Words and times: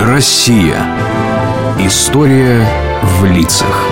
Россия. 0.00 0.76
История 1.80 2.64
в 3.02 3.24
лицах. 3.24 3.84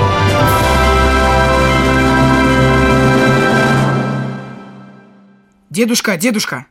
Дедушка, 5.68 6.16
дедушка, 6.16 6.66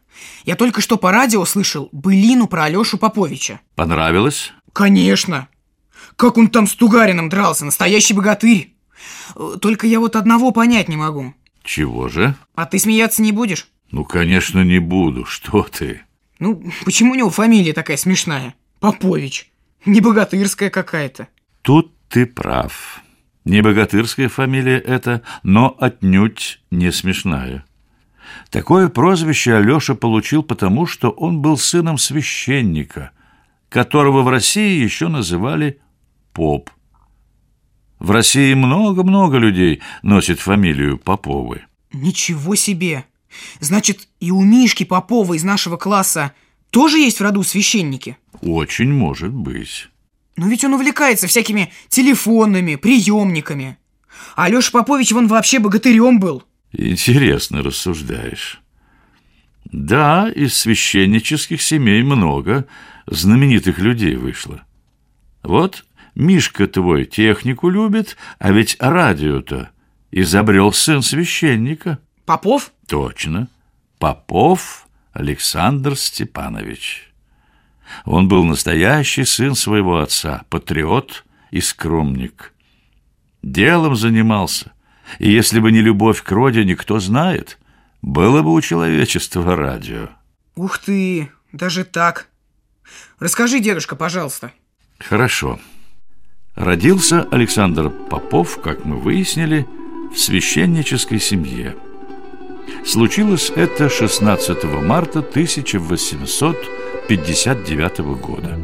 я 0.46 0.56
только 0.56 0.80
что 0.80 0.96
по 0.96 1.12
радио 1.12 1.44
слышал 1.44 1.90
былину 1.92 2.48
про 2.48 2.64
Алешу 2.64 2.98
Поповича. 2.98 3.60
Понравилось? 3.76 4.54
Конечно. 4.72 5.50
Как 6.16 6.38
он 6.38 6.48
там 6.48 6.66
с 6.66 6.74
Тугарином 6.74 7.28
дрался, 7.28 7.66
настоящий 7.66 8.14
богатырь. 8.14 8.74
Только 9.60 9.86
я 9.86 10.00
вот 10.00 10.16
одного 10.16 10.52
понять 10.52 10.88
не 10.88 10.96
могу. 10.96 11.34
Чего 11.62 12.08
же? 12.08 12.36
А 12.56 12.66
ты 12.66 12.80
смеяться 12.80 13.22
не 13.22 13.34
будешь? 13.34 13.68
Ну, 13.92 14.06
конечно, 14.06 14.64
не 14.64 14.80
буду. 14.80 15.26
Что 15.26 15.64
ты? 15.64 16.04
Ну, 16.40 16.64
почему 16.86 17.12
у 17.12 17.16
него 17.16 17.30
фамилия 17.30 17.74
такая 17.74 17.98
смешная? 17.98 18.56
Попович. 18.92 19.52
Не 19.86 20.02
богатырская 20.02 20.70
какая-то. 20.70 21.28
Тут 21.62 21.92
ты 22.10 22.26
прав. 22.26 23.02
Не 23.46 23.62
богатырская 23.62 24.30
фамилия 24.30 24.80
это, 24.80 25.22
но 25.44 25.76
отнюдь 25.80 26.62
не 26.72 26.92
смешная. 26.92 27.66
Такое 28.50 28.90
прозвище 28.90 29.56
Алеша 29.56 29.96
получил 29.96 30.44
потому, 30.44 30.86
что 30.88 31.10
он 31.10 31.42
был 31.42 31.58
сыном 31.58 31.98
священника, 31.98 33.12
которого 33.70 34.24
в 34.24 34.30
России 34.30 34.82
еще 34.82 35.08
называли 35.08 35.80
поп. 36.34 36.70
В 38.00 38.12
России 38.12 38.54
много-много 38.54 39.38
людей 39.38 39.82
носит 40.02 40.40
фамилию 40.40 40.98
Поповы. 40.98 41.64
Ничего 41.94 42.56
себе! 42.56 43.06
Значит, 43.60 44.08
и 44.20 44.32
у 44.32 44.42
Мишки 44.42 44.84
Попова 44.84 45.34
из 45.34 45.44
нашего 45.44 45.78
класса 45.78 46.34
тоже 46.76 46.98
есть 46.98 47.22
в 47.22 47.24
роду 47.24 47.42
священники? 47.42 48.18
Очень 48.42 48.92
может 48.92 49.32
быть. 49.32 49.88
Но 50.36 50.50
ведь 50.50 50.66
он 50.66 50.74
увлекается 50.74 51.26
всякими 51.26 51.72
телефонами, 51.88 52.76
приемниками. 52.76 53.78
А 54.36 54.44
Алеша 54.44 54.72
Попович 54.72 55.14
вон 55.14 55.28
вообще 55.28 55.60
богатырем 55.60 56.20
был. 56.20 56.44
Интересно 56.74 57.64
рассуждаешь. 57.64 58.60
Да, 59.72 60.30
из 60.30 60.54
священнических 60.54 61.62
семей 61.62 62.04
много 62.04 62.66
знаменитых 63.08 63.80
людей 63.80 64.18
вышло. 64.18 64.62
Вот 65.44 65.86
Мишка 66.14 66.68
твой 66.68 67.06
технику 67.06 67.70
любит, 67.70 68.18
а 68.38 68.52
ведь 68.52 68.76
радио-то 68.82 69.70
изобрел 70.12 70.74
сын 70.74 71.02
священника. 71.02 72.00
Попов? 72.26 72.74
Точно. 72.86 73.48
Попов 73.98 74.85
Александр 75.16 75.96
Степанович. 75.96 77.10
Он 78.04 78.28
был 78.28 78.44
настоящий 78.44 79.24
сын 79.24 79.56
своего 79.56 80.00
отца, 80.00 80.44
патриот 80.50 81.24
и 81.52 81.62
скромник. 81.62 82.54
Делом 83.42 83.96
занимался, 83.96 84.74
и 85.20 85.32
если 85.32 85.62
бы 85.62 85.72
не 85.72 85.80
любовь 85.80 86.22
к 86.22 86.30
родине, 86.32 86.76
кто 86.76 87.00
знает, 87.00 87.58
было 88.02 88.42
бы 88.42 88.54
у 88.54 88.60
человечества 88.60 89.56
радио. 89.56 90.10
Ух 90.56 90.80
ты, 90.80 91.32
даже 91.54 91.86
так. 91.86 92.28
Расскажи, 93.18 93.62
дедушка, 93.62 93.96
пожалуйста. 93.96 94.52
Хорошо. 95.00 95.62
Родился 96.56 97.24
Александр 97.32 97.90
Попов, 97.90 98.62
как 98.62 98.84
мы 98.84 98.98
выяснили, 98.98 99.66
в 100.14 100.20
священнической 100.20 101.22
семье. 101.22 101.78
Случилось 102.86 103.52
это 103.56 103.90
16 103.90 104.64
марта 104.84 105.20
1859 105.20 108.00
года. 108.22 108.60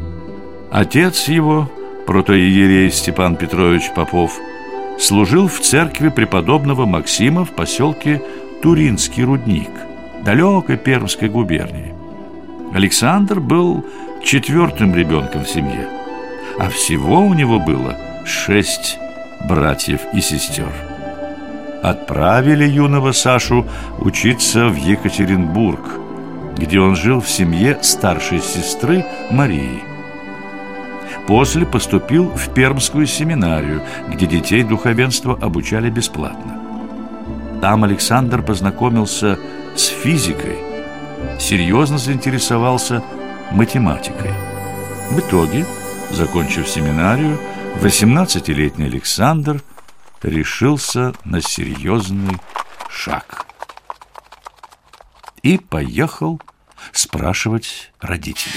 Отец 0.70 1.28
его, 1.28 1.70
протоиерей 2.06 2.90
Степан 2.90 3.36
Петрович 3.36 3.90
Попов, 3.94 4.38
служил 4.98 5.48
в 5.48 5.60
церкви 5.60 6.08
преподобного 6.08 6.86
Максима 6.86 7.44
в 7.44 7.50
поселке 7.50 8.22
Туринский 8.62 9.24
рудник, 9.24 9.70
далекой 10.24 10.76
Пермской 10.76 11.28
губернии. 11.28 11.94
Александр 12.72 13.40
был 13.40 13.84
четвертым 14.24 14.94
ребенком 14.94 15.44
в 15.44 15.48
семье, 15.48 15.88
а 16.58 16.70
всего 16.70 17.20
у 17.20 17.34
него 17.34 17.58
было 17.58 17.98
шесть 18.24 18.98
братьев 19.48 20.00
и 20.14 20.20
сестер. 20.20 20.91
Отправили 21.82 22.64
юного 22.64 23.10
Сашу 23.10 23.66
учиться 23.98 24.68
в 24.68 24.76
Екатеринбург, 24.76 25.80
где 26.56 26.78
он 26.78 26.94
жил 26.94 27.20
в 27.20 27.28
семье 27.28 27.78
старшей 27.82 28.40
сестры 28.40 29.04
Марии. 29.30 29.82
После 31.26 31.66
поступил 31.66 32.28
в 32.28 32.54
Пермскую 32.54 33.06
семинарию, 33.06 33.82
где 34.08 34.26
детей 34.26 34.62
духовенства 34.62 35.36
обучали 35.40 35.90
бесплатно. 35.90 36.60
Там 37.60 37.82
Александр 37.82 38.42
познакомился 38.42 39.38
с 39.74 39.86
физикой, 39.86 40.58
серьезно 41.40 41.98
заинтересовался 41.98 43.02
математикой. 43.50 44.30
В 45.10 45.18
итоге, 45.18 45.66
закончив 46.12 46.68
семинарию, 46.68 47.38
18-летний 47.80 48.86
Александр 48.86 49.62
решился 50.22 51.14
на 51.24 51.40
серьезный 51.40 52.38
шаг. 52.88 53.46
И 55.42 55.58
поехал 55.58 56.40
спрашивать 56.92 57.92
родителей. 58.00 58.54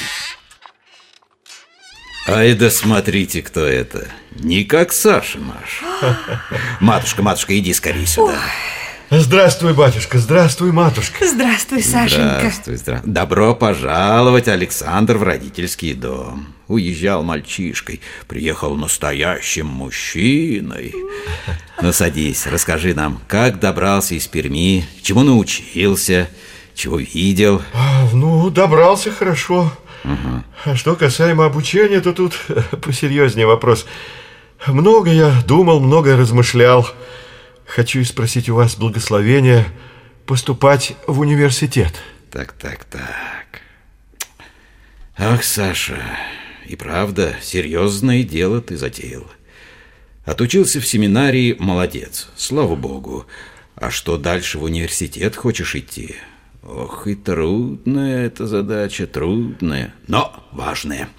Ай 2.27 2.53
да 2.55 2.71
смотрите, 2.71 3.41
кто 3.41 3.65
это. 3.65 4.07
Не 4.31 4.63
как 4.63 4.91
Саша 4.91 5.39
наш. 5.39 5.83
Матушка, 6.79 7.21
матушка, 7.21 7.57
иди 7.57 7.73
скорее 7.73 8.07
сюда. 8.07 8.39
Здравствуй, 9.11 9.73
батюшка, 9.73 10.17
здравствуй, 10.17 10.71
матушка. 10.71 11.27
Здравствуй, 11.27 11.83
Сашенька. 11.83 12.37
Здравствуй, 12.39 12.75
здравствуй. 12.77 13.11
Добро 13.13 13.53
пожаловать, 13.53 14.47
Александр, 14.47 15.17
в 15.17 15.23
родительский 15.23 15.93
дом. 15.93 16.47
Уезжал 16.67 17.23
мальчишкой, 17.23 18.01
приехал 18.27 18.75
настоящим 18.75 19.67
мужчиной. 19.67 20.95
Ну, 21.81 21.93
садись, 21.93 22.47
расскажи 22.47 22.95
нам, 22.95 23.21
как 23.27 23.59
добрался 23.59 24.15
из 24.15 24.25
Перми, 24.25 24.85
чему 25.03 25.21
научился, 25.21 26.27
чего 26.73 26.97
видел. 26.97 27.61
А, 27.75 28.09
Ну, 28.11 28.49
добрался 28.49 29.11
хорошо. 29.11 29.71
А 30.65 30.75
что 30.75 30.95
касаемо 30.95 31.45
обучения, 31.45 31.99
то 32.01 32.11
тут 32.11 32.33
посерьезнее 32.83 33.45
вопрос. 33.45 33.85
Много 34.65 35.11
я 35.11 35.31
думал, 35.45 35.79
много 35.79 36.17
размышлял. 36.17 36.87
Хочу 37.75 38.05
спросить 38.05 38.47
у 38.47 38.55
вас 38.55 38.77
благословения 38.77 39.67
поступать 40.25 40.95
в 41.07 41.19
университет. 41.19 41.93
Так, 42.31 42.53
так, 42.53 42.85
так. 42.85 43.59
Ах, 45.17 45.43
Саша, 45.43 46.01
и 46.65 46.77
правда, 46.77 47.35
серьезное 47.41 48.23
дело 48.23 48.61
ты 48.61 48.77
затеял. 48.77 49.27
Отучился 50.23 50.79
в 50.79 50.87
семинарии, 50.87 51.57
молодец, 51.59 52.29
слава 52.37 52.77
богу. 52.77 53.25
А 53.75 53.91
что 53.91 54.15
дальше 54.15 54.57
в 54.57 54.63
университет 54.63 55.35
хочешь 55.35 55.75
идти? 55.75 56.15
Ох, 56.63 57.07
и 57.07 57.15
трудная 57.15 58.25
эта 58.25 58.47
задача, 58.47 59.05
трудная, 59.05 59.93
но 60.07 60.47
важная. 60.53 61.09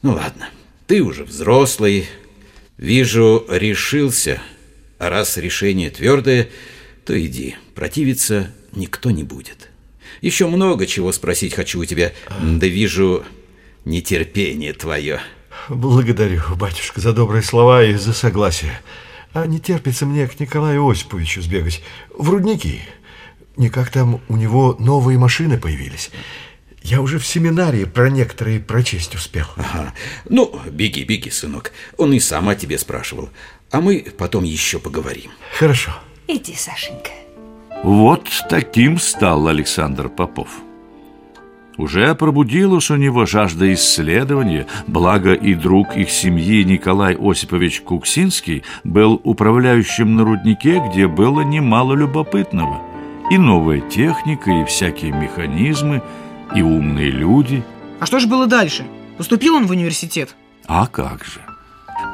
Ну 0.00 0.12
ладно, 0.14 0.48
ты 0.86 1.02
уже 1.02 1.24
взрослый, 1.24 2.08
вижу, 2.78 3.44
решился. 3.50 4.40
А 5.00 5.08
раз 5.08 5.38
решение 5.38 5.88
твердое, 5.88 6.50
то 7.06 7.18
иди, 7.18 7.56
противиться 7.74 8.52
никто 8.72 9.10
не 9.10 9.24
будет. 9.24 9.70
Еще 10.20 10.46
много 10.46 10.86
чего 10.86 11.10
спросить 11.10 11.54
хочу 11.54 11.80
у 11.80 11.86
тебя, 11.86 12.12
да 12.38 12.66
вижу 12.66 13.24
нетерпение 13.86 14.74
твое. 14.74 15.20
Благодарю, 15.70 16.42
батюшка, 16.54 17.00
за 17.00 17.14
добрые 17.14 17.42
слова 17.42 17.82
и 17.82 17.94
за 17.94 18.12
согласие. 18.12 18.78
А 19.32 19.46
не 19.46 19.58
терпится 19.58 20.04
мне 20.04 20.28
к 20.28 20.38
Николаю 20.38 20.86
Осиповичу 20.86 21.40
сбегать 21.40 21.82
в 22.14 22.28
рудники. 22.28 22.82
Никак 23.56 23.88
там 23.90 24.20
у 24.28 24.36
него 24.36 24.76
новые 24.78 25.18
машины 25.18 25.58
появились. 25.58 26.10
Я 26.82 27.00
уже 27.00 27.18
в 27.18 27.26
семинарии 27.26 27.84
про 27.84 28.10
некоторые 28.10 28.60
прочесть 28.60 29.14
успел. 29.14 29.46
Ага. 29.56 29.94
Ну, 30.28 30.60
беги, 30.70 31.04
беги, 31.04 31.30
сынок. 31.30 31.72
Он 31.96 32.12
и 32.12 32.20
сам 32.20 32.48
о 32.50 32.54
тебе 32.54 32.78
спрашивал. 32.78 33.30
А 33.70 33.80
мы 33.80 34.04
потом 34.18 34.44
еще 34.44 34.78
поговорим. 34.78 35.30
Хорошо. 35.58 35.92
Иди, 36.26 36.54
Сашенька. 36.54 37.10
Вот 37.82 38.28
таким 38.48 38.98
стал 38.98 39.48
Александр 39.48 40.08
Попов. 40.08 40.48
Уже 41.76 42.14
пробудилась 42.14 42.90
у 42.90 42.96
него 42.96 43.24
жажда 43.24 43.72
исследования, 43.72 44.66
благо 44.86 45.32
и 45.32 45.54
друг 45.54 45.96
их 45.96 46.10
семьи 46.10 46.62
Николай 46.62 47.16
Осипович 47.18 47.80
Куксинский 47.80 48.64
был 48.84 49.18
управляющим 49.24 50.14
на 50.14 50.24
руднике, 50.24 50.82
где 50.90 51.06
было 51.06 51.40
немало 51.40 51.94
любопытного. 51.94 52.82
И 53.30 53.38
новая 53.38 53.80
техника, 53.80 54.50
и 54.50 54.64
всякие 54.66 55.12
механизмы, 55.12 56.02
и 56.54 56.60
умные 56.60 57.10
люди. 57.10 57.62
А 57.98 58.04
что 58.04 58.18
же 58.18 58.26
было 58.26 58.46
дальше? 58.46 58.84
Поступил 59.16 59.54
он 59.54 59.66
в 59.66 59.70
университет? 59.70 60.34
А 60.66 60.86
как 60.86 61.24
же? 61.24 61.40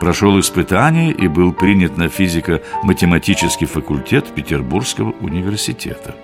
Прошел 0.01 0.39
испытание 0.39 1.11
и 1.13 1.27
был 1.27 1.53
принят 1.53 1.97
на 1.97 2.09
физико-математический 2.09 3.67
факультет 3.67 4.35
Петербургского 4.35 5.13
университета. 5.21 6.15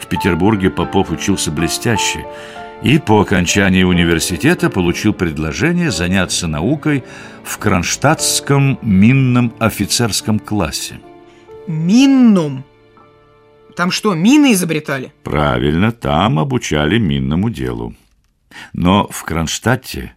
В 0.00 0.06
Петербурге 0.06 0.70
Попов 0.70 1.10
учился 1.10 1.50
блестяще 1.50 2.24
и 2.82 2.98
по 2.98 3.20
окончании 3.20 3.84
университета 3.84 4.70
получил 4.70 5.12
предложение 5.12 5.90
заняться 5.90 6.46
наукой 6.48 7.04
в 7.44 7.58
Кронштадтском 7.58 8.78
минном 8.82 9.52
офицерском 9.58 10.38
классе. 10.38 10.98
Минном? 11.66 12.64
Там 13.76 13.90
что, 13.90 14.14
мины 14.14 14.52
изобретали? 14.52 15.12
Правильно, 15.22 15.92
там 15.92 16.38
обучали 16.38 16.98
минному 16.98 17.50
делу. 17.50 17.94
Но 18.72 19.06
в 19.08 19.22
Кронштадте 19.24 20.14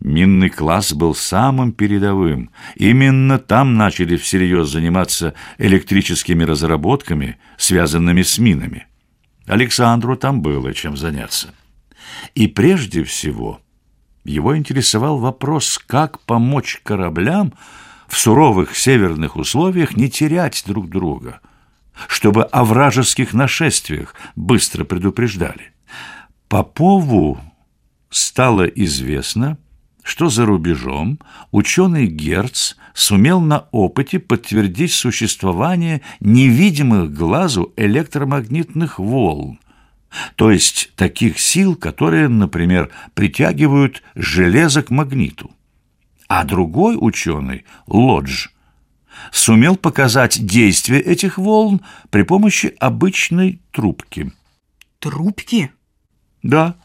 минный 0.00 0.50
класс 0.50 0.92
был 0.92 1.14
самым 1.14 1.72
передовым. 1.72 2.50
Именно 2.76 3.38
там 3.38 3.76
начали 3.76 4.16
всерьез 4.16 4.68
заниматься 4.68 5.34
электрическими 5.58 6.44
разработками, 6.44 7.38
связанными 7.56 8.22
с 8.22 8.38
минами. 8.38 8.86
Александру 9.46 10.16
там 10.16 10.42
было 10.42 10.72
чем 10.74 10.96
заняться. 10.96 11.54
И 12.34 12.46
прежде 12.46 13.04
всего 13.04 13.60
его 14.24 14.56
интересовал 14.56 15.18
вопрос, 15.18 15.78
как 15.78 16.20
помочь 16.20 16.80
кораблям 16.82 17.52
в 18.08 18.18
суровых 18.18 18.76
северных 18.76 19.36
условиях 19.36 19.96
не 19.96 20.10
терять 20.10 20.64
друг 20.66 20.88
друга, 20.88 21.40
чтобы 22.08 22.44
о 22.44 22.64
вражеских 22.64 23.32
нашествиях 23.32 24.14
быстро 24.36 24.84
предупреждали. 24.84 25.72
Попову 26.48 27.40
стало 28.10 28.64
известно, 28.64 29.54
что 29.54 29.69
за 30.28 30.46
рубежом 30.46 31.18
ученый 31.50 32.06
Герц 32.06 32.74
сумел 32.94 33.40
на 33.40 33.68
опыте 33.70 34.18
подтвердить 34.18 34.92
существование 34.92 36.02
невидимых 36.20 37.12
глазу 37.12 37.72
электромагнитных 37.76 38.98
волн, 38.98 39.58
то 40.36 40.50
есть 40.50 40.92
таких 40.96 41.38
сил, 41.38 41.76
которые, 41.76 42.28
например, 42.28 42.90
притягивают 43.14 44.02
железо 44.14 44.82
к 44.82 44.90
магниту. 44.90 45.50
А 46.28 46.44
другой 46.44 46.96
ученый, 46.98 47.64
Лодж, 47.86 48.48
сумел 49.32 49.76
показать 49.76 50.44
действие 50.44 51.00
этих 51.00 51.38
волн 51.38 51.80
при 52.10 52.22
помощи 52.22 52.74
обычной 52.78 53.60
трубки. 53.72 54.32
Трубки? 54.98 55.72
Да, 56.42 56.76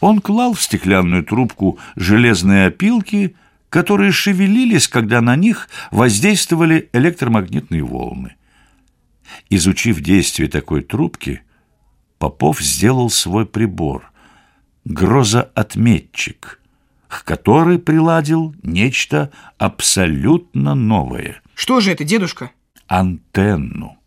он 0.00 0.20
клал 0.20 0.54
в 0.54 0.62
стеклянную 0.62 1.24
трубку 1.24 1.78
железные 1.96 2.66
опилки, 2.66 3.34
которые 3.68 4.12
шевелились, 4.12 4.88
когда 4.88 5.20
на 5.20 5.36
них 5.36 5.68
воздействовали 5.90 6.88
электромагнитные 6.92 7.82
волны. 7.82 8.36
Изучив 9.50 10.00
действие 10.00 10.48
такой 10.48 10.82
трубки, 10.82 11.42
Попов 12.18 12.60
сделал 12.60 13.10
свой 13.10 13.44
прибор— 13.44 14.10
грозоотметчик, 14.86 16.60
к 17.08 17.24
которой 17.24 17.78
приладил 17.78 18.54
нечто 18.62 19.32
абсолютно 19.58 20.74
новое. 20.74 21.42
Что 21.54 21.80
же 21.80 21.90
это, 21.90 22.04
дедушка? 22.04 22.52
Антенну. 22.86 23.98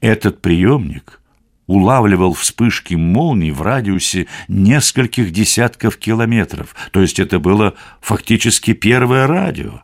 Этот 0.00 0.42
приемник 0.42 1.20
улавливал 1.66 2.34
вспышки 2.34 2.94
молний 2.94 3.50
в 3.50 3.62
радиусе 3.62 4.26
нескольких 4.48 5.30
десятков 5.30 5.96
километров, 5.96 6.74
то 6.90 7.00
есть 7.00 7.18
это 7.18 7.38
было 7.38 7.74
фактически 8.00 8.72
первое 8.72 9.26
радио. 9.26 9.82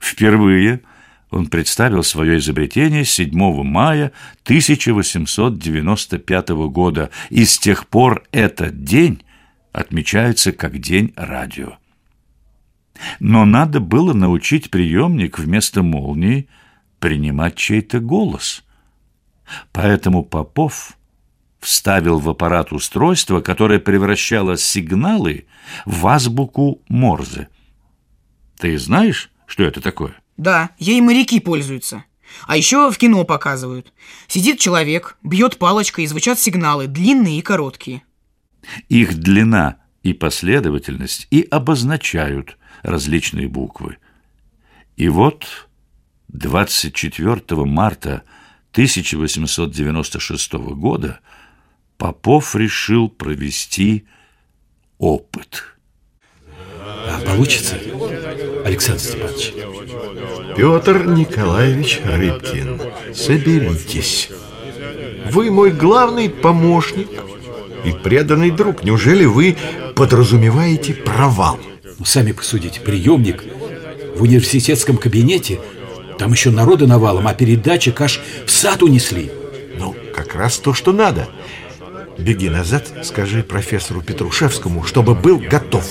Впервые– 0.00 0.82
он 1.30 1.46
представил 1.48 2.02
свое 2.02 2.38
изобретение 2.38 3.04
7 3.04 3.62
мая 3.62 4.12
1895 4.44 6.48
года, 6.70 7.10
и 7.30 7.44
с 7.44 7.58
тех 7.58 7.86
пор 7.88 8.24
этот 8.30 8.84
день 8.84 9.22
отмечается 9.72 10.52
как 10.52 10.78
День 10.78 11.12
радио. 11.16 11.78
Но 13.20 13.44
надо 13.44 13.80
было 13.80 14.14
научить 14.14 14.70
приемник 14.70 15.38
вместо 15.38 15.82
молнии 15.82 16.48
принимать 17.00 17.56
чей-то 17.56 18.00
голос. 18.00 18.64
Поэтому 19.72 20.24
Попов 20.24 20.96
вставил 21.60 22.18
в 22.18 22.28
аппарат 22.28 22.72
устройство, 22.72 23.40
которое 23.40 23.78
превращало 23.78 24.56
сигналы 24.56 25.46
в 25.84 26.06
азбуку 26.06 26.82
Морзе. 26.88 27.48
Ты 28.58 28.78
знаешь, 28.78 29.30
что 29.46 29.64
это 29.64 29.80
такое? 29.80 30.16
Да, 30.36 30.70
ей 30.78 31.00
моряки 31.00 31.40
пользуются. 31.40 32.04
А 32.46 32.56
еще 32.56 32.90
в 32.90 32.98
кино 32.98 33.24
показывают. 33.24 33.92
Сидит 34.28 34.58
человек, 34.58 35.16
бьет 35.22 35.58
палочкой, 35.58 36.04
и 36.04 36.06
звучат 36.06 36.38
сигналы, 36.38 36.86
длинные 36.86 37.38
и 37.38 37.42
короткие. 37.42 38.02
Их 38.88 39.14
длина 39.14 39.76
и 40.02 40.12
последовательность 40.12 41.28
и 41.30 41.42
обозначают 41.42 42.58
различные 42.82 43.48
буквы. 43.48 43.98
И 44.96 45.08
вот 45.08 45.68
24 46.28 47.64
марта 47.64 48.22
1896 48.76 50.52
года 50.52 51.20
Попов 51.96 52.54
решил 52.54 53.08
провести 53.08 54.04
опыт. 54.98 55.64
А 57.08 57.18
получится, 57.24 57.78
Александр 58.66 59.00
Степанович? 59.00 59.54
Петр 60.58 61.06
Николаевич 61.06 62.02
Рыбкин, 62.04 62.82
соберитесь. 63.14 64.28
Вы 65.30 65.50
мой 65.50 65.70
главный 65.70 66.28
помощник 66.28 67.08
и 67.82 67.92
преданный 67.92 68.50
друг. 68.50 68.84
Неужели 68.84 69.24
вы 69.24 69.56
подразумеваете 69.94 70.92
провал? 70.92 71.58
Ну, 71.98 72.04
сами 72.04 72.32
посудите, 72.32 72.82
приемник 72.82 73.42
в 74.16 74.22
университетском 74.22 74.98
кабинете, 74.98 75.60
там 76.18 76.32
еще 76.32 76.50
народа 76.50 76.86
навалом, 76.86 77.28
а 77.28 77.34
передатчик 77.34 78.00
аж 78.00 78.20
в 78.46 78.50
сад 78.50 78.82
унесли. 78.82 79.30
Ну, 79.78 79.94
как 80.14 80.34
раз 80.34 80.58
то, 80.58 80.74
что 80.74 80.92
надо. 80.92 81.28
Беги 82.18 82.48
назад, 82.48 82.88
скажи 83.02 83.42
профессору 83.42 84.00
Петрушевскому, 84.00 84.84
чтобы 84.84 85.14
был 85.14 85.38
готов. 85.38 85.84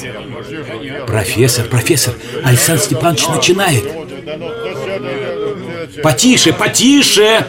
Профессор, 1.05 1.65
профессор, 1.67 2.15
Александр 2.43 2.81
Степанович 2.81 3.27
начинает. 3.27 3.83
Потише, 6.01 6.51
потише! 6.53 7.45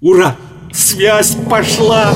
Ура! 0.00 0.36
Связь 0.72 1.36
пошла! 1.48 2.14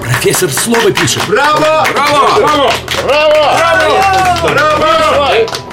Профессор 0.00 0.50
слово 0.50 0.92
пишет. 0.92 1.22
Браво! 1.26 1.86
Браво! 1.92 2.72
Браво! 3.02 3.56
Браво! 3.62 4.78
Браво! 4.78 5.71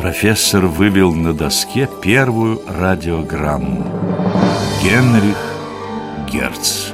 Профессор 0.00 0.66
вывел 0.66 1.12
на 1.12 1.32
доске 1.32 1.88
первую 2.00 2.62
радиограмму. 2.68 3.84
Генрих 4.80 5.36
Герц. 6.30 6.90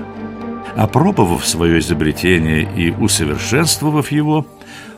Опробовав 0.75 1.47
свое 1.47 1.81
изобретение 1.81 2.67
и 2.75 2.93
усовершенствовав 2.93 4.11
его, 4.11 4.47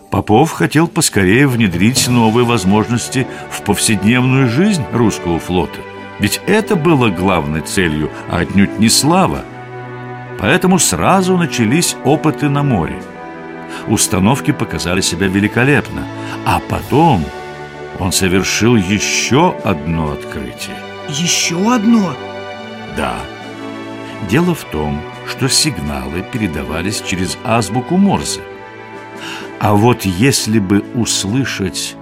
Попов 0.08 0.52
хотел 0.52 0.86
поскорее 0.86 1.48
внедрить 1.48 2.06
новые 2.06 2.46
возможности 2.46 3.26
в 3.50 3.62
повседневную 3.62 4.48
жизнь 4.48 4.84
русского 4.92 5.40
флота. 5.40 5.80
Ведь 6.20 6.40
это 6.46 6.76
было 6.76 7.08
главной 7.08 7.62
целью, 7.62 8.08
а 8.30 8.38
отнюдь 8.38 8.78
не 8.78 8.88
слава. 8.88 9.40
Поэтому 10.38 10.78
сразу 10.78 11.36
начались 11.36 11.96
опыты 12.04 12.48
на 12.48 12.62
море. 12.62 13.02
Установки 13.88 14.52
показали 14.52 15.00
себя 15.00 15.26
великолепно. 15.26 16.04
А 16.44 16.60
потом 16.60 17.24
он 17.98 18.12
совершил 18.12 18.76
еще 18.76 19.56
одно 19.64 20.12
открытие. 20.12 20.76
Еще 21.08 21.56
одно? 21.72 22.14
Да. 22.96 23.14
Дело 24.30 24.54
в 24.54 24.64
том, 24.64 25.00
что 25.28 25.48
сигналы 25.48 26.24
передавались 26.32 27.02
через 27.02 27.36
азбуку 27.44 27.96
Морзе– 27.96 28.40
а 29.60 29.74
вот 29.74 30.04
если 30.04 30.58
бы 30.58 30.84
услышать 30.94 31.94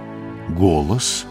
голос... 0.49 1.25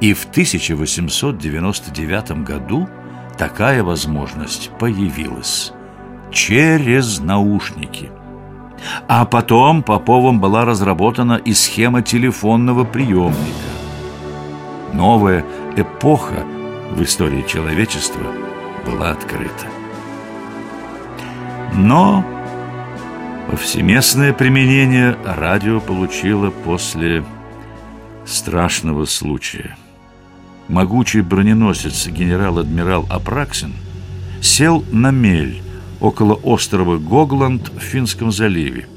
И 0.00 0.14
в 0.14 0.26
1899 0.26 2.44
году 2.44 2.88
такая 3.36 3.82
возможность 3.82 4.70
появилась 4.78 5.72
через 6.30 7.18
наушники. 7.18 8.08
А 9.06 9.24
потом 9.24 9.82
Поповым 9.82 10.40
была 10.40 10.64
разработана 10.64 11.34
и 11.34 11.52
схема 11.52 12.02
телефонного 12.02 12.84
приемника. 12.84 13.68
Новая 14.92 15.44
эпоха 15.76 16.44
в 16.92 17.02
истории 17.02 17.44
человечества 17.46 18.22
была 18.86 19.10
открыта. 19.10 19.66
Но 21.74 22.24
Повсеместное 23.50 24.34
применение 24.34 25.16
радио 25.24 25.80
получило 25.80 26.50
после 26.50 27.24
страшного 28.26 29.06
случая. 29.06 29.74
Могучий 30.68 31.22
броненосец 31.22 32.08
генерал-адмирал 32.08 33.06
Апраксин 33.08 33.72
сел 34.42 34.84
на 34.92 35.10
мель 35.12 35.62
около 36.00 36.34
острова 36.34 36.98
Гогланд 36.98 37.70
в 37.70 37.80
Финском 37.80 38.32
заливе. 38.32 38.88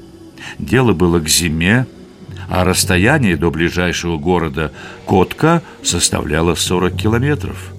Дело 0.60 0.94
было 0.94 1.20
к 1.20 1.28
зиме, 1.28 1.86
а 2.50 2.64
расстояние 2.64 3.38
до 3.38 3.50
ближайшего 3.50 4.18
города 4.18 4.72
Котка 5.06 5.62
составляло 5.84 6.56
40 6.56 6.96
километров. 6.96 7.74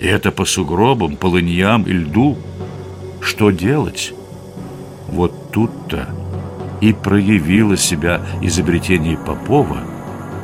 И 0.00 0.06
это 0.06 0.30
по 0.30 0.44
сугробам, 0.44 1.16
полыньям 1.16 1.82
и 1.84 1.92
льду. 1.92 2.38
Что 3.20 3.50
делать? 3.50 4.12
Вот 5.08 5.50
тут-то 5.52 6.08
и 6.80 6.92
проявило 6.92 7.76
себя 7.76 8.20
изобретение 8.42 9.16
Попова 9.16 9.78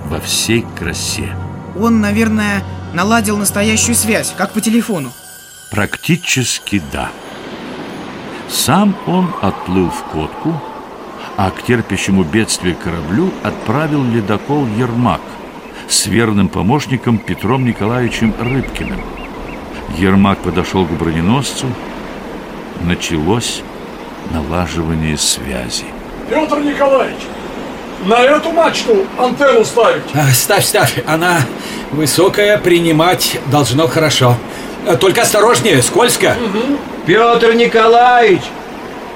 во 0.06 0.20
всей 0.20 0.64
красе. 0.78 1.36
Он, 1.78 2.00
наверное, 2.00 2.64
наладил 2.94 3.36
настоящую 3.36 3.94
связь, 3.94 4.34
как 4.36 4.52
по 4.52 4.60
телефону. 4.60 5.12
Практически 5.70 6.82
да. 6.92 7.10
Сам 8.52 8.94
он 9.06 9.32
отплыл 9.40 9.88
в 9.88 10.02
Котку, 10.12 10.60
а 11.38 11.50
к 11.50 11.62
терпящему 11.62 12.22
бедствие 12.22 12.74
кораблю 12.74 13.30
отправил 13.42 14.04
ледокол 14.04 14.66
«Ермак» 14.76 15.22
с 15.88 16.06
верным 16.06 16.50
помощником 16.50 17.16
Петром 17.16 17.64
Николаевичем 17.64 18.34
Рыбкиным. 18.38 19.00
Ермак 19.96 20.38
подошел 20.40 20.84
к 20.84 20.90
броненосцу. 20.90 21.66
Началось 22.82 23.62
налаживание 24.30 25.16
связи. 25.16 25.86
Петр 26.28 26.58
Николаевич, 26.60 27.20
на 28.04 28.20
эту 28.20 28.52
мачту 28.52 29.06
антенну 29.18 29.64
ставить? 29.64 30.02
А, 30.12 30.30
ставь, 30.30 30.64
ставь. 30.66 31.02
Она 31.06 31.40
высокая, 31.90 32.58
принимать 32.58 33.40
должно 33.46 33.88
хорошо. 33.88 34.36
Только 35.00 35.22
осторожнее, 35.22 35.80
скользко. 35.80 36.36
Петр 37.06 37.54
Николаевич, 37.54 38.42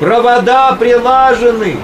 провода 0.01 0.73
прилажены, 0.73 1.77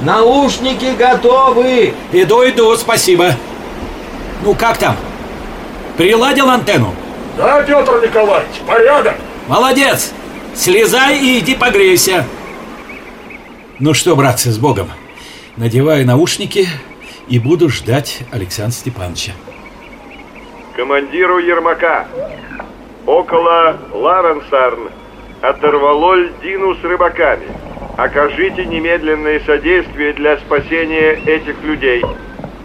наушники 0.00 0.94
готовы. 0.96 1.94
Иду, 2.12 2.48
иду, 2.48 2.76
спасибо. 2.76 3.32
Ну, 4.44 4.54
как 4.54 4.78
там? 4.78 4.96
Приладил 5.96 6.48
антенну? 6.48 6.94
Да, 7.36 7.62
Петр 7.62 8.00
Николаевич, 8.02 8.56
порядок. 8.66 9.14
Молодец! 9.48 10.12
Слезай 10.54 11.18
и 11.18 11.38
иди 11.38 11.54
погрейся. 11.54 12.26
Ну 13.78 13.94
что, 13.94 14.14
братцы, 14.14 14.50
с 14.50 14.58
Богом. 14.58 14.90
Надеваю 15.56 16.06
наушники 16.06 16.68
и 17.26 17.38
буду 17.38 17.68
ждать 17.68 18.20
Александра 18.30 18.76
Степановича. 18.76 19.32
Командиру 20.76 21.38
Ермака. 21.38 22.06
Около 23.06 23.78
Ларенсарн 23.92 24.90
оторвало 25.42 26.14
льдину 26.14 26.74
с 26.76 26.82
рыбаками. 26.82 27.46
Окажите 27.96 28.64
немедленное 28.64 29.40
содействие 29.40 30.14
для 30.14 30.38
спасения 30.38 31.12
этих 31.26 31.62
людей. 31.62 32.02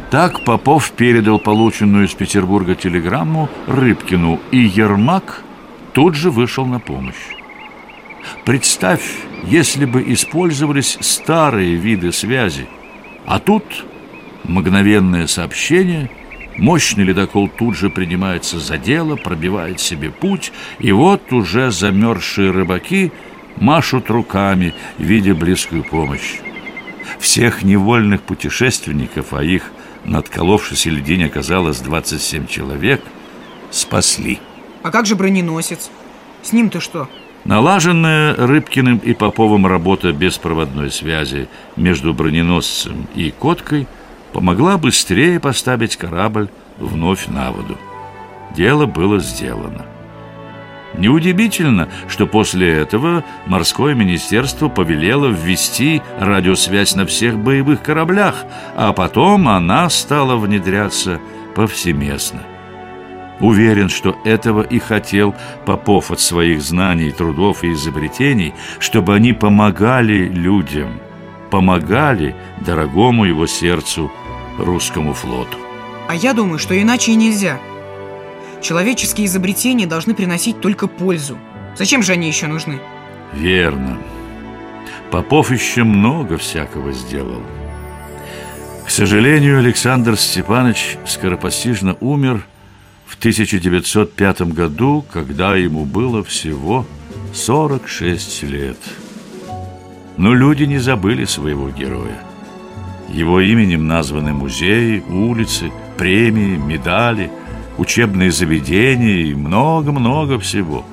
Так 0.09 0.45
Попов 0.45 0.91
передал 0.91 1.37
полученную 1.37 2.05
из 2.05 2.13
Петербурга 2.13 2.75
телеграмму 2.75 3.49
Рыбкину, 3.67 4.39
и 4.51 4.59
Ермак 4.59 5.43
тут 5.91 6.15
же 6.15 6.31
вышел 6.31 6.65
на 6.65 6.79
помощь. 6.79 7.35
Представь, 8.45 9.03
если 9.43 9.85
бы 9.85 10.01
использовались 10.13 10.97
старые 11.01 11.75
виды 11.75 12.13
связи, 12.13 12.67
а 13.25 13.39
тут 13.39 13.63
мгновенное 14.45 15.27
сообщение, 15.27 16.09
мощный 16.57 17.03
ледокол 17.03 17.47
тут 17.47 17.75
же 17.75 17.89
принимается 17.89 18.59
за 18.59 18.77
дело, 18.77 19.15
пробивает 19.15 19.79
себе 19.79 20.09
путь, 20.11 20.51
и 20.79 20.91
вот 20.91 21.31
уже 21.31 21.71
замерзшие 21.71 22.51
рыбаки 22.51 23.11
машут 23.57 24.09
руками, 24.09 24.73
видя 24.97 25.33
близкую 25.35 25.83
помощь. 25.83 26.39
Всех 27.19 27.63
невольных 27.63 28.21
путешественников, 28.21 29.33
а 29.33 29.43
их 29.43 29.71
на 30.05 30.19
отколовшейся 30.19 30.89
льдине 30.89 31.25
оказалось 31.25 31.79
27 31.79 32.47
человек, 32.47 33.01
спасли. 33.71 34.39
А 34.83 34.91
как 34.91 35.05
же 35.05 35.15
броненосец? 35.15 35.89
С 36.43 36.53
ним-то 36.53 36.79
что? 36.79 37.09
Налаженная 37.45 38.35
Рыбкиным 38.35 38.97
и 38.97 39.13
Поповым 39.13 39.65
работа 39.65 40.11
беспроводной 40.11 40.91
связи 40.91 41.47
между 41.75 42.13
броненосцем 42.13 43.07
и 43.15 43.31
Коткой 43.31 43.87
помогла 44.33 44.77
быстрее 44.77 45.39
поставить 45.39 45.97
корабль 45.97 46.49
вновь 46.77 47.27
на 47.27 47.51
воду. 47.51 47.77
Дело 48.55 48.85
было 48.85 49.19
сделано. 49.19 49.85
Неудивительно, 50.97 51.89
что 52.07 52.25
после 52.25 52.71
этого 52.71 53.23
морское 53.45 53.93
министерство 53.93 54.67
повелело 54.67 55.27
ввести 55.27 56.01
радиосвязь 56.19 56.95
на 56.95 57.05
всех 57.05 57.37
боевых 57.37 57.83
кораблях, 57.83 58.45
а 58.75 58.93
потом 58.93 59.47
она 59.47 59.89
стала 59.89 60.37
внедряться 60.37 61.19
повсеместно. 61.55 62.41
Уверен, 63.39 63.89
что 63.89 64.17
этого 64.25 64.63
и 64.63 64.79
хотел 64.79 65.35
Попов 65.65 66.09
от 66.09 66.19
своих 66.19 66.61
знаний, 66.61 67.11
трудов 67.11 67.63
и 67.63 67.73
изобретений, 67.73 68.55
чтобы 68.79 69.13
они 69.13 69.33
помогали 69.33 70.27
людям, 70.27 70.99
помогали 71.49 72.35
дорогому 72.65 73.25
его 73.25 73.47
сердцу 73.47 74.11
русскому 74.57 75.13
флоту. 75.13 75.57
А 76.07 76.15
я 76.15 76.33
думаю, 76.33 76.59
что 76.59 76.79
иначе 76.79 77.11
и 77.11 77.15
нельзя. 77.15 77.59
Человеческие 78.61 79.27
изобретения 79.27 79.85
должны 79.85 80.13
приносить 80.13 80.61
только 80.61 80.87
пользу. 80.87 81.37
Зачем 81.75 82.01
же 82.01 82.13
они 82.13 82.27
еще 82.27 82.47
нужны? 82.47 82.79
Верно. 83.33 83.97
Попов 85.11 85.51
еще 85.51 85.83
много 85.83 86.37
всякого 86.37 86.91
сделал. 86.91 87.43
К 88.85 88.89
сожалению, 88.89 89.59
Александр 89.59 90.17
Степанович 90.17 90.97
скоропостижно 91.05 91.97
умер 91.99 92.45
в 93.05 93.17
1905 93.17 94.41
году, 94.53 95.05
когда 95.11 95.55
ему 95.55 95.85
было 95.85 96.23
всего 96.23 96.85
46 97.33 98.43
лет. 98.43 98.77
Но 100.17 100.33
люди 100.33 100.63
не 100.63 100.79
забыли 100.79 101.25
своего 101.25 101.69
героя. 101.69 102.19
Его 103.09 103.39
именем 103.39 103.87
названы 103.87 104.33
музеи, 104.33 105.03
улицы, 105.07 105.71
премии, 105.97 106.57
медали, 106.57 107.31
учебные 107.77 108.31
заведения 108.31 109.25
и 109.25 109.35
много-много 109.35 110.39
всего. 110.39 110.83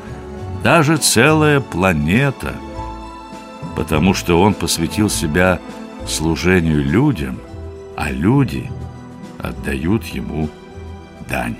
Даже 0.62 0.98
целая 0.98 1.60
планета. 1.60 2.54
Потому 3.74 4.14
что 4.14 4.40
он 4.40 4.54
посвятил 4.54 5.08
себя 5.10 5.58
служению 6.06 6.84
людям, 6.84 7.38
а 7.96 8.10
люди 8.10 8.70
отдают 9.38 10.04
ему 10.06 10.48
дань. 11.28 11.56